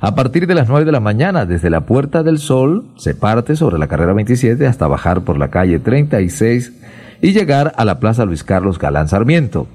A 0.00 0.14
partir 0.14 0.46
de 0.46 0.54
las 0.54 0.68
9 0.68 0.84
de 0.84 0.92
la 0.92 1.00
mañana, 1.00 1.46
desde 1.46 1.68
la 1.68 1.80
Puerta 1.80 2.22
del 2.22 2.38
Sol, 2.38 2.84
se 2.96 3.16
parte 3.16 3.56
sobre 3.56 3.76
la 3.76 3.88
carrera 3.88 4.12
27 4.12 4.68
hasta 4.68 4.86
bajar 4.86 5.22
por 5.22 5.36
la 5.36 5.48
calle 5.48 5.80
36 5.80 6.74
y 7.22 7.32
llegar 7.32 7.72
a 7.76 7.84
la 7.84 7.98
Plaza 7.98 8.24
Luis 8.24 8.44
Carlos 8.44 8.78
Galán 8.78 9.08
Sarmiento. 9.08 9.66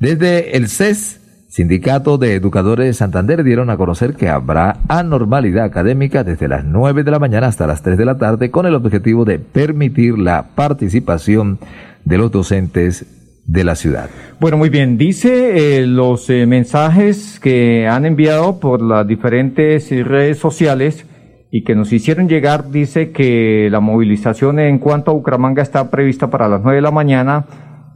Desde 0.00 0.56
el 0.56 0.68
CES, 0.68 1.20
Sindicato 1.48 2.18
de 2.18 2.34
Educadores 2.34 2.86
de 2.86 2.92
Santander 2.92 3.42
dieron 3.42 3.70
a 3.70 3.78
conocer 3.78 4.14
que 4.14 4.28
habrá 4.28 4.76
anormalidad 4.86 5.64
académica 5.64 6.22
desde 6.22 6.46
las 6.46 6.66
9 6.66 7.04
de 7.04 7.10
la 7.10 7.18
mañana 7.18 7.46
hasta 7.46 7.66
las 7.66 7.82
3 7.82 7.96
de 7.96 8.04
la 8.04 8.18
tarde 8.18 8.50
con 8.50 8.66
el 8.66 8.74
objetivo 8.74 9.24
de 9.24 9.38
permitir 9.38 10.18
la 10.18 10.48
participación 10.54 11.58
de 12.04 12.18
los 12.18 12.30
docentes 12.30 13.06
de 13.46 13.64
la 13.64 13.76
ciudad. 13.76 14.10
Bueno, 14.40 14.58
muy 14.58 14.68
bien. 14.68 14.98
Dice 14.98 15.78
eh, 15.78 15.86
los 15.86 16.28
eh, 16.28 16.44
mensajes 16.44 17.40
que 17.40 17.88
han 17.88 18.04
enviado 18.04 18.60
por 18.60 18.82
las 18.82 19.06
diferentes 19.06 19.90
redes 20.06 20.36
sociales 20.36 21.06
y 21.50 21.64
que 21.64 21.74
nos 21.74 21.90
hicieron 21.94 22.28
llegar, 22.28 22.70
dice 22.70 23.10
que 23.10 23.68
la 23.70 23.80
movilización 23.80 24.58
en 24.58 24.78
cuanto 24.78 25.12
a 25.12 25.14
Bucaramanga 25.14 25.62
está 25.62 25.90
prevista 25.90 26.28
para 26.28 26.46
las 26.46 26.60
9 26.60 26.76
de 26.76 26.82
la 26.82 26.90
mañana 26.90 27.46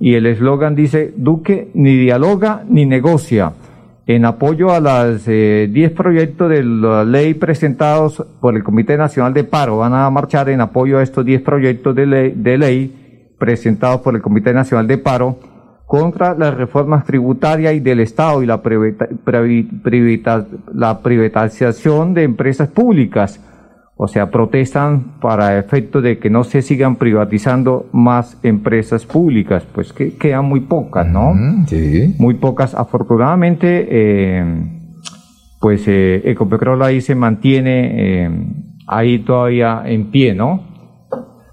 y 0.03 0.17
el 0.17 0.27
eslogan 0.27 0.75
dice, 0.75 1.15
Duque 1.17 1.71
ni 1.75 1.97
dialoga 1.97 2.65
ni 2.69 2.87
negocia. 2.87 3.53
En 4.05 4.25
apoyo 4.25 4.73
a 4.73 4.81
los 4.81 5.27
10 5.27 5.29
eh, 5.29 5.95
proyectos 5.97 6.51
de 6.51 6.65
la 6.65 7.05
ley 7.05 7.35
presentados 7.35 8.21
por 8.41 8.57
el 8.57 8.65
Comité 8.65 8.97
Nacional 8.97 9.33
de 9.33 9.45
Paro, 9.45 9.77
van 9.77 9.95
a 9.95 10.11
marchar 10.11 10.49
en 10.49 10.61
apoyo 10.61 10.99
a 10.99 11.05
estos 11.05 11.25
10 11.25 11.43
proyectos 11.43 11.95
de 11.95 12.07
ley, 12.59 13.33
presentados 13.39 14.01
por 14.01 14.17
el 14.17 14.23
Comité 14.23 14.53
Nacional 14.53 14.89
de 14.89 14.99
Paro 14.99 15.39
contra 15.87 16.35
las 16.35 16.53
reformas 16.53 17.05
tributarias 17.05 17.73
y 17.75 17.79
del 17.79 18.01
Estado 18.01 18.43
y 18.43 18.47
la 18.47 18.61
privatización 21.01 22.13
de 22.13 22.25
empresas 22.25 22.69
públicas 22.71 23.39
o 24.05 24.09
sea, 24.09 24.33
protestan 24.33 25.21
para 25.21 25.61
efecto 25.61 26.03
de 26.03 26.19
que 26.19 26.29
no 26.29 26.43
se 26.43 26.61
sigan 26.61 26.97
privatizando 26.97 27.89
más 27.93 28.37
empresas 28.43 29.07
públicas, 29.07 29.65
pues 29.73 29.93
que 29.93 30.17
quedan 30.17 30.45
muy 30.47 30.63
pocas, 30.63 31.07
¿no? 31.07 31.33
sí. 31.69 32.13
Muy 32.19 32.35
pocas. 32.35 32.75
Afortunadamente, 32.75 33.87
eh, 33.89 34.45
pues 35.61 35.85
eh, 35.87 36.21
Ecopetrol 36.25 36.83
ahí 36.83 37.01
se 37.01 37.15
mantiene 37.15 38.25
eh, 38.25 38.31
ahí 38.89 39.21
todavía 39.21 39.85
en 39.87 40.11
pie, 40.11 40.35
¿no? 40.35 40.65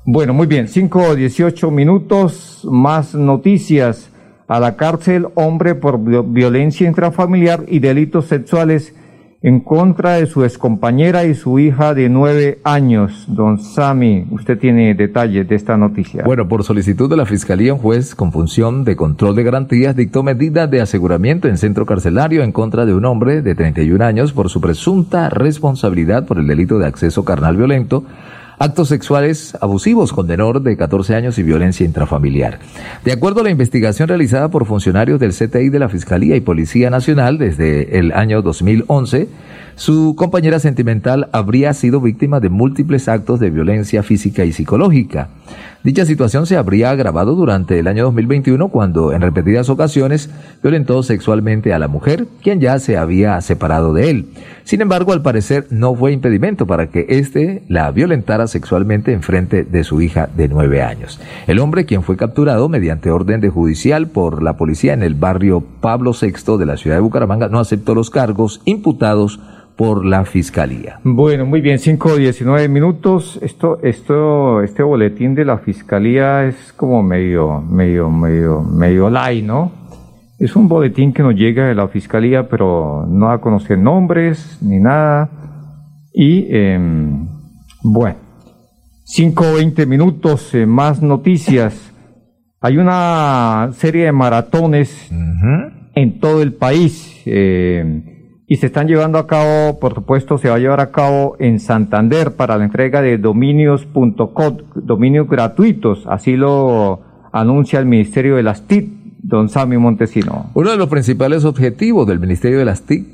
Bueno, 0.04 0.34
muy 0.34 0.48
bien, 0.48 0.68
5 0.68 1.04
o 1.12 1.16
18 1.16 1.70
minutos, 1.70 2.68
más 2.68 3.14
noticias. 3.14 4.12
A 4.48 4.60
la 4.60 4.76
cárcel, 4.76 5.28
hombre 5.36 5.76
por 5.76 6.00
violencia 6.32 6.88
intrafamiliar 6.88 7.66
y 7.68 7.78
delitos 7.78 8.26
sexuales 8.26 8.96
en 9.42 9.62
contra 9.62 10.16
de 10.16 10.26
su 10.26 10.44
excompañera 10.44 11.24
y 11.26 11.34
su 11.34 11.60
hija 11.60 11.94
de 11.94 12.10
nueve 12.10 12.60
años. 12.64 13.26
Don 13.28 13.60
Sami, 13.60 14.26
usted 14.32 14.60
tiene 14.60 14.94
detalles 14.96 15.48
de 15.48 15.56
esta 15.56 15.78
noticia. 15.78 16.24
Bueno, 16.26 16.48
por 16.48 16.64
solicitud 16.64 17.10
de 17.10 17.16
la 17.16 17.26
Fiscalía, 17.26 17.74
un 17.74 17.80
juez 17.80 18.16
con 18.16 18.34
función 18.34 18.84
de 18.84 18.98
control 18.98 19.36
de 19.36 19.44
garantías 19.44 19.96
dictó 19.96 20.24
medidas 20.24 20.70
de 20.70 20.82
aseguramiento 20.82 21.48
en 21.48 21.58
centro 21.58 21.86
carcelario 21.86 22.44
en 22.44 22.52
contra 22.52 22.86
de 22.86 22.94
un 22.94 23.06
hombre 23.06 23.42
de 23.42 23.56
31 23.56 24.04
años 24.04 24.34
por 24.34 24.50
su 24.50 24.60
presunta 24.60 25.30
responsabilidad 25.30 26.26
por 26.26 26.38
el 26.38 26.48
delito 26.48 26.78
de 26.78 26.88
acceso 26.88 27.24
carnal 27.24 27.56
violento 27.56 28.04
actos 28.60 28.90
sexuales 28.90 29.58
abusivos 29.62 30.12
con 30.12 30.28
menor 30.28 30.62
de 30.62 30.76
14 30.76 31.16
años 31.16 31.40
y 31.40 31.44
violencia 31.44 31.86
intrafamiliar. 31.86 32.60
De 33.06 33.14
acuerdo 33.14 33.40
a 33.40 33.44
la 33.46 33.50
investigación 33.50 34.10
realizada 34.10 34.50
por 34.50 34.66
funcionarios 34.66 35.20
del 35.20 35.34
CTI 35.34 35.70
de 35.70 35.80
la 35.80 35.90
Fiscalía 35.90 36.36
y 36.36 36.42
Policía 36.42 36.90
Nacional 36.90 37.38
desde 37.38 37.98
el 37.98 38.12
año 38.12 38.42
2011, 38.42 39.30
su 39.80 40.14
compañera 40.18 40.60
sentimental 40.60 41.30
habría 41.32 41.74
sido 41.74 42.02
víctima 42.02 42.42
de 42.42 42.50
múltiples 42.50 43.08
actos 43.08 43.40
de 43.40 43.50
violencia 43.50 44.04
física 44.04 44.44
y 44.44 44.52
psicológica. 44.52 45.30
Dicha 45.86 46.06
situación 46.06 46.46
se 46.46 46.58
habría 46.58 46.90
agravado 46.90 47.34
durante 47.34 47.80
el 47.80 47.88
año 47.88 48.04
2021 48.04 48.68
cuando 48.68 49.14
en 49.14 49.22
repetidas 49.22 49.70
ocasiones 49.70 50.30
violentó 50.62 51.02
sexualmente 51.02 51.74
a 51.74 51.80
la 51.80 51.88
mujer, 51.88 52.28
quien 52.44 52.60
ya 52.60 52.78
se 52.80 52.98
había 52.98 53.40
separado 53.40 53.94
de 53.94 54.10
él. 54.10 54.26
Sin 54.66 54.82
embargo, 54.82 55.14
al 55.14 55.22
parecer 55.22 55.68
no 55.70 55.96
fue 55.96 56.12
impedimento 56.12 56.68
para 56.68 56.88
que 56.88 57.06
éste 57.08 57.64
la 57.70 57.90
violentara 57.92 58.48
sexualmente 58.48 59.14
en 59.14 59.24
frente 59.24 59.64
de 59.64 59.86
su 59.86 60.02
hija 60.02 60.28
de 60.36 60.50
nueve 60.50 60.82
años. 60.82 61.22
El 61.48 61.60
hombre, 61.60 61.86
quien 61.86 62.04
fue 62.04 62.18
capturado 62.18 62.68
mediante 62.68 63.12
orden 63.12 63.40
de 63.40 63.48
judicial 63.48 64.10
por 64.10 64.44
la 64.44 64.58
policía 64.58 64.92
en 64.92 65.04
el 65.04 65.16
barrio 65.16 65.64
Pablo 65.80 66.12
VI 66.12 66.58
de 66.58 66.66
la 66.66 66.76
ciudad 66.76 66.98
de 66.98 67.02
Bucaramanga, 67.02 67.48
no 67.48 67.60
aceptó 67.60 67.96
los 67.96 68.10
cargos 68.10 68.60
imputados 68.66 69.40
por 69.80 70.06
la 70.06 70.26
fiscalía. 70.26 71.00
Bueno, 71.06 71.46
muy 71.46 71.62
bien, 71.62 71.80
5 71.80 72.10
o 72.10 72.16
19 72.18 72.68
minutos. 72.68 73.40
Esto, 73.42 73.80
esto, 73.82 74.62
este 74.62 74.84
boletín 74.84 75.36
de 75.36 75.46
la 75.46 75.60
fiscalía 75.60 76.44
es 76.44 76.74
como 76.74 77.02
medio, 77.02 77.62
medio, 77.62 78.10
medio, 78.10 78.62
medio 78.62 79.10
light, 79.10 79.46
¿no? 79.46 79.72
Es 80.38 80.58
un 80.58 80.68
boletín 80.68 81.14
que 81.14 81.24
nos 81.24 81.34
llega 81.34 81.66
de 81.66 81.76
la 81.76 81.88
fiscalía, 81.88 82.50
pero 82.50 83.06
no 83.08 83.28
da 83.28 83.36
a 83.36 83.38
conocer 83.38 83.78
nombres 83.78 84.58
ni 84.62 84.80
nada. 84.80 85.30
Y, 86.14 86.54
em, 86.54 87.30
bueno, 87.82 88.18
5 89.06 89.46
o 89.50 89.54
20 89.54 89.86
minutos, 89.86 90.54
eh, 90.56 90.66
más 90.66 91.02
noticias. 91.02 91.94
Hay 92.60 92.78
una 92.78 93.70
serie 93.72 94.04
de 94.04 94.12
maratones 94.12 95.10
en 95.96 96.20
todo 96.20 96.42
el 96.42 96.52
país. 96.52 97.22
Eh, 97.26 98.09
y 98.52 98.58
se 98.58 98.66
están 98.66 98.88
llevando 98.88 99.20
a 99.20 99.28
cabo, 99.28 99.80
por 99.80 99.94
supuesto, 99.94 100.40
se 100.40 100.50
va 100.50 100.56
a 100.56 100.60
llevar 100.60 100.80
a 100.80 100.90
cabo 100.90 101.38
en 101.40 101.60
Santander 101.60 102.32
para 102.32 102.58
la 102.58 102.66
entrega 102.66 103.00
de 103.00 103.20
dominios.com, 103.20 104.58
dominios 104.74 105.30
gratuitos, 105.30 106.04
así 106.08 106.36
lo 106.36 107.00
anuncia 107.32 107.78
el 107.78 107.86
Ministerio 107.86 108.38
de 108.38 108.42
las 108.42 108.64
TIC, 108.64 108.90
don 109.22 109.50
Sammy 109.50 109.78
Montesino. 109.78 110.50
Uno 110.56 110.72
de 110.72 110.78
los 110.78 110.90
principales 110.90 111.46
objetivos 111.46 112.08
del 112.08 112.20
Ministerio 112.20 112.58
de 112.58 112.66
las 112.66 112.82
TIC 112.82 113.06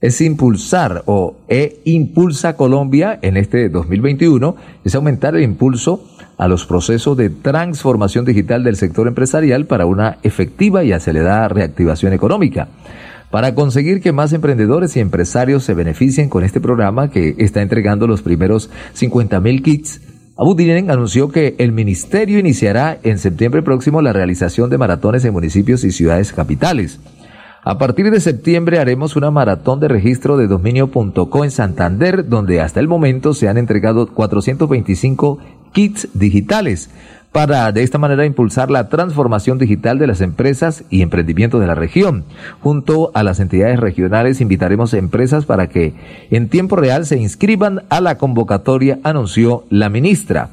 es 0.00 0.20
impulsar 0.22 1.04
o 1.06 1.36
e 1.48 1.80
impulsa 1.84 2.56
Colombia 2.56 3.16
en 3.22 3.36
este 3.36 3.68
2021, 3.68 4.56
es 4.84 4.94
aumentar 4.96 5.36
el 5.36 5.44
impulso 5.44 6.04
a 6.36 6.48
los 6.48 6.66
procesos 6.66 7.16
de 7.16 7.30
transformación 7.30 8.24
digital 8.24 8.64
del 8.64 8.74
sector 8.74 9.06
empresarial 9.06 9.66
para 9.66 9.86
una 9.86 10.18
efectiva 10.24 10.82
y 10.82 10.90
acelerada 10.90 11.46
reactivación 11.46 12.12
económica. 12.12 12.66
Para 13.30 13.54
conseguir 13.54 14.00
que 14.00 14.12
más 14.12 14.32
emprendedores 14.32 14.96
y 14.96 15.00
empresarios 15.00 15.62
se 15.62 15.74
beneficien 15.74 16.28
con 16.28 16.42
este 16.42 16.60
programa 16.60 17.10
que 17.10 17.36
está 17.38 17.62
entregando 17.62 18.08
los 18.08 18.22
primeros 18.22 18.70
50 18.94 19.40
mil 19.40 19.62
kits, 19.62 20.00
Abudinen 20.36 20.90
anunció 20.90 21.28
que 21.28 21.54
el 21.58 21.70
ministerio 21.70 22.38
iniciará 22.38 22.98
en 23.02 23.18
septiembre 23.18 23.62
próximo 23.62 24.00
la 24.00 24.12
realización 24.14 24.70
de 24.70 24.78
maratones 24.78 25.24
en 25.24 25.34
municipios 25.34 25.84
y 25.84 25.92
ciudades 25.92 26.32
capitales. 26.32 26.98
A 27.62 27.76
partir 27.76 28.10
de 28.10 28.20
septiembre 28.20 28.78
haremos 28.78 29.16
una 29.16 29.30
maratón 29.30 29.80
de 29.80 29.88
registro 29.88 30.38
de 30.38 30.46
dominio.co 30.46 31.44
en 31.44 31.50
Santander, 31.50 32.26
donde 32.26 32.62
hasta 32.62 32.80
el 32.80 32.88
momento 32.88 33.34
se 33.34 33.48
han 33.48 33.58
entregado 33.58 34.06
425 34.06 35.38
kits 35.72 36.08
digitales 36.14 36.88
para 37.32 37.70
de 37.72 37.82
esta 37.82 37.98
manera 37.98 38.26
impulsar 38.26 38.70
la 38.70 38.88
transformación 38.88 39.58
digital 39.58 39.98
de 39.98 40.06
las 40.06 40.20
empresas 40.20 40.84
y 40.90 41.02
emprendimientos 41.02 41.60
de 41.60 41.66
la 41.66 41.74
región. 41.74 42.24
Junto 42.60 43.10
a 43.14 43.22
las 43.22 43.40
entidades 43.40 43.78
regionales 43.78 44.40
invitaremos 44.40 44.94
empresas 44.94 45.46
para 45.46 45.68
que 45.68 45.94
en 46.30 46.48
tiempo 46.48 46.76
real 46.76 47.06
se 47.06 47.18
inscriban 47.18 47.82
a 47.88 48.00
la 48.00 48.18
convocatoria, 48.18 48.98
anunció 49.04 49.64
la 49.70 49.88
ministra. 49.88 50.50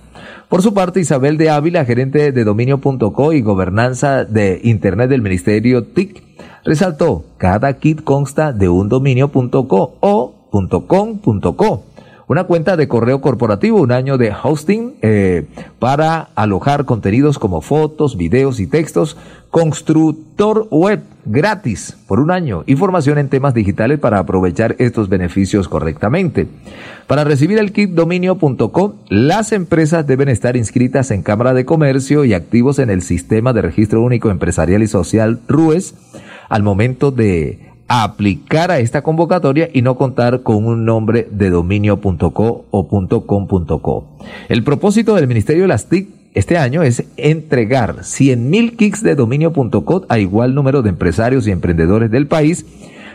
Por 0.49 0.61
su 0.61 0.73
parte, 0.73 0.99
Isabel 0.99 1.37
de 1.37 1.49
Ávila, 1.49 1.85
gerente 1.85 2.31
de 2.31 2.43
dominio.co 2.43 3.33
y 3.33 3.41
gobernanza 3.41 4.23
de 4.23 4.61
Internet 4.63 5.09
del 5.09 5.21
Ministerio 5.21 5.83
TIC, 5.83 6.23
resaltó, 6.63 7.25
cada 7.37 7.73
kit 7.73 8.03
consta 8.03 8.53
de 8.53 8.69
un 8.69 8.87
dominio.co 8.87 9.97
o 9.99 10.33
.com.co 10.49 11.86
una 12.27 12.43
cuenta 12.43 12.75
de 12.75 12.87
correo 12.87 13.21
corporativo, 13.21 13.81
un 13.81 13.91
año 13.91 14.17
de 14.17 14.33
hosting 14.43 14.95
eh, 15.01 15.45
para 15.79 16.29
alojar 16.35 16.83
contenidos 16.83 17.39
como 17.39 17.61
fotos, 17.61 18.17
videos 18.17 18.59
y 18.59 18.67
textos, 18.67 19.15
constructor 19.49 20.67
web 20.69 21.01
gratis 21.23 21.97
por 22.05 22.19
un 22.19 22.31
año, 22.31 22.63
información 22.67 23.17
en 23.17 23.29
temas 23.29 23.53
digitales 23.53 23.99
para 23.99 24.19
aprovechar 24.19 24.75
estos 24.77 25.07
beneficios 25.07 25.69
correctamente. 25.69 26.47
Para 27.07 27.23
recibir 27.23 27.59
el 27.59 27.71
kit 27.71 27.91
dominio.com, 27.91 28.93
las 29.07 29.53
empresas 29.53 30.05
deben 30.05 30.27
estar 30.27 30.57
inscritas 30.57 31.11
en 31.11 31.23
Cámara 31.23 31.53
de 31.53 31.65
Comercio 31.65 32.25
y 32.25 32.33
activos 32.33 32.79
en 32.79 32.89
el 32.89 33.01
Sistema 33.01 33.53
de 33.53 33.61
Registro 33.61 34.01
Único 34.01 34.29
Empresarial 34.29 34.83
y 34.83 34.87
Social 34.87 35.39
RUES 35.47 35.95
al 36.49 36.63
momento 36.63 37.11
de 37.11 37.66
aplicar 37.87 38.71
a 38.71 38.79
esta 38.79 39.01
convocatoria 39.01 39.69
y 39.73 39.81
no 39.81 39.95
contar 39.97 40.43
con 40.43 40.65
un 40.65 40.85
nombre 40.85 41.27
de 41.31 41.49
dominio.co 41.49 42.65
o 42.69 42.87
.com.co. 42.87 44.17
El 44.49 44.63
propósito 44.63 45.15
del 45.15 45.27
Ministerio 45.27 45.63
de 45.63 45.67
las 45.69 45.87
TIC 45.87 46.09
este 46.33 46.57
año 46.57 46.83
es 46.83 47.03
entregar 47.17 47.97
100.000 48.01 48.75
kits 48.75 49.01
de 49.01 49.15
dominio.co 49.15 50.05
a 50.07 50.19
igual 50.19 50.53
número 50.53 50.83
de 50.83 50.89
empresarios 50.89 51.47
y 51.47 51.51
emprendedores 51.51 52.11
del 52.11 52.27
país 52.27 52.65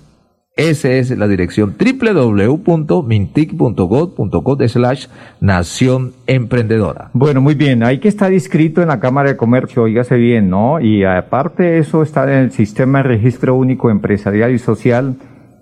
Esa 0.56 0.90
es 0.90 1.12
la 1.18 1.28
dirección 1.28 1.76
www.mintic.gov.co 1.80 4.68
slash 4.68 5.08
Nación 5.40 6.14
Emprendedora. 6.28 7.10
Bueno, 7.14 7.42
muy 7.42 7.56
bien. 7.56 7.82
Hay 7.84 8.00
que 8.00 8.10
estar 8.10 8.34
inscrito 8.34 8.82
en 8.82 8.90
la 8.90 9.00
Cámara 9.00 9.30
de 9.30 9.38
Comercio, 9.38 9.84
oígase 9.84 10.18
bien, 10.18 10.50
¿no? 10.50 10.82
Y 10.82 11.06
aparte 11.06 11.78
eso 11.78 12.04
está 12.04 12.24
en 12.24 12.40
el 12.40 12.52
Sistema 12.52 12.98
de 13.00 13.06
Registro 13.10 13.56
Único 13.56 13.90
Empresarial 13.90 14.54
y 14.54 14.60
Social 14.60 15.16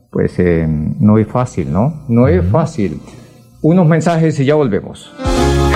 pues 0.09 0.39
eh, 0.39 0.65
no 0.67 1.17
es 1.17 1.27
fácil, 1.27 1.71
¿no? 1.71 2.03
No 2.07 2.27
es 2.27 2.45
fácil. 2.49 2.99
Unos 3.61 3.87
mensajes 3.87 4.39
y 4.39 4.45
ya 4.45 4.55
volvemos. 4.55 5.11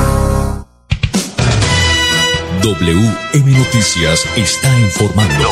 WM 2.63 3.57
Noticias 3.57 4.23
está 4.37 4.79
informando. 4.79 5.45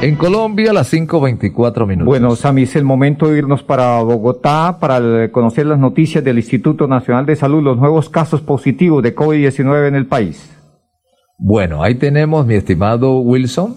En 0.00 0.16
Colombia, 0.16 0.72
las 0.72 0.90
5.24 0.90 1.86
minutos. 1.86 2.06
Bueno, 2.06 2.34
Sami, 2.34 2.62
es 2.62 2.74
el 2.74 2.84
momento 2.84 3.28
de 3.28 3.38
irnos 3.38 3.62
para 3.62 4.00
Bogotá 4.00 4.78
para 4.80 5.30
conocer 5.30 5.66
las 5.66 5.78
noticias 5.78 6.24
del 6.24 6.38
Instituto 6.38 6.86
Nacional 6.86 7.26
de 7.26 7.36
Salud, 7.36 7.62
los 7.62 7.76
nuevos 7.76 8.08
casos 8.08 8.40
positivos 8.40 9.02
de 9.02 9.14
COVID-19 9.14 9.88
en 9.88 9.96
el 9.96 10.06
país. 10.06 10.50
Bueno, 11.36 11.82
ahí 11.82 11.96
tenemos, 11.96 12.46
mi 12.46 12.54
estimado 12.54 13.18
Wilson, 13.20 13.76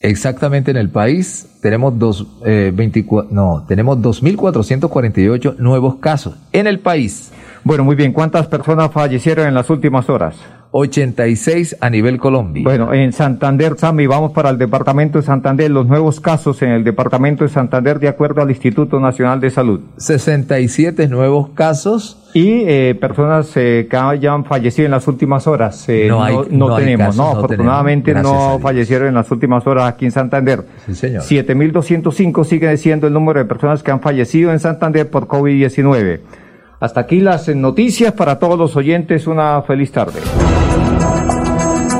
exactamente 0.00 0.70
en 0.70 0.78
el 0.78 0.88
país 0.88 1.58
tenemos 1.60 1.98
dos, 1.98 2.26
eh, 2.46 2.72
24, 2.74 3.30
no, 3.30 3.66
tenemos 3.68 3.98
2.448 3.98 5.58
nuevos 5.58 5.96
casos 5.96 6.36
en 6.52 6.66
el 6.66 6.78
país. 6.78 7.32
Bueno, 7.64 7.84
muy 7.84 7.96
bien. 7.96 8.12
¿Cuántas 8.12 8.46
personas 8.46 8.90
fallecieron 8.90 9.46
en 9.46 9.54
las 9.54 9.70
últimas 9.70 10.08
horas? 10.08 10.36
86 10.72 11.76
a 11.80 11.90
nivel 11.90 12.18
Colombia. 12.18 12.62
Bueno, 12.64 12.94
en 12.94 13.12
Santander, 13.12 13.76
Sami, 13.76 14.06
vamos 14.06 14.32
para 14.32 14.48
el 14.50 14.58
departamento 14.58 15.18
de 15.18 15.24
Santander. 15.24 15.70
Los 15.70 15.86
nuevos 15.86 16.18
casos 16.18 16.62
en 16.62 16.70
el 16.70 16.82
departamento 16.82 17.44
de 17.44 17.50
Santander, 17.50 17.98
de 17.98 18.08
acuerdo 18.08 18.40
al 18.40 18.50
Instituto 18.50 18.98
Nacional 18.98 19.38
de 19.40 19.50
Salud. 19.50 19.80
67 19.98 21.08
nuevos 21.08 21.50
casos. 21.50 22.18
Y 22.34 22.62
eh, 22.66 22.96
personas 22.98 23.54
eh, 23.56 23.86
que 23.90 23.96
hayan 23.98 24.46
fallecido 24.46 24.86
en 24.86 24.92
las 24.92 25.06
últimas 25.06 25.46
horas. 25.46 25.86
Eh, 25.90 26.06
no, 26.08 26.24
hay, 26.24 26.34
no, 26.34 26.68
no, 26.68 26.76
tenemos, 26.76 27.08
casos, 27.08 27.16
no, 27.18 27.30
afortunadamente 27.32 28.14
no 28.14 28.58
fallecieron 28.58 29.08
en 29.08 29.14
las 29.14 29.30
últimas 29.30 29.66
horas 29.66 29.86
aquí 29.86 30.06
en 30.06 30.12
Santander. 30.12 30.64
Sí, 30.86 30.94
señor. 30.94 31.22
7.205 31.24 32.44
sigue 32.44 32.74
siendo 32.78 33.06
el 33.06 33.12
número 33.12 33.38
de 33.38 33.44
personas 33.44 33.82
que 33.82 33.90
han 33.90 34.00
fallecido 34.00 34.50
en 34.50 34.60
Santander 34.60 35.10
por 35.10 35.26
COVID-19. 35.28 36.20
Hasta 36.82 37.02
aquí 37.02 37.20
las 37.20 37.46
noticias 37.46 38.12
para 38.12 38.40
todos 38.40 38.58
los 38.58 38.74
oyentes. 38.74 39.28
Una 39.28 39.62
feliz 39.62 39.92
tarde. 39.92 40.20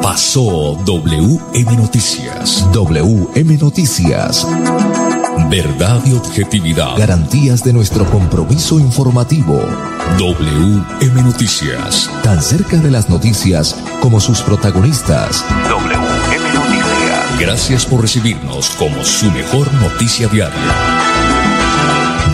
Pasó 0.03 0.77
WM 0.85 1.77
Noticias. 1.77 2.69
WM 2.73 3.59
Noticias. 3.59 4.45
Verdad 5.49 6.01
y 6.05 6.15
objetividad. 6.15 6.99
Garantías 6.99 7.63
de 7.63 7.73
nuestro 7.73 8.05
compromiso 8.07 8.81
informativo. 8.81 9.61
WM 10.19 11.23
Noticias. 11.23 12.11
Tan 12.25 12.43
cerca 12.43 12.77
de 12.79 12.91
las 12.91 13.09
noticias 13.09 13.81
como 14.01 14.19
sus 14.19 14.43
protagonistas. 14.43 15.45
WM 15.71 16.55
Noticias. 16.55 17.39
Gracias 17.39 17.87
por 17.87 18.01
recibirnos 18.01 18.71
como 18.71 19.05
su 19.05 19.31
mejor 19.31 19.73
noticia 19.75 20.27
diaria. 20.27 21.12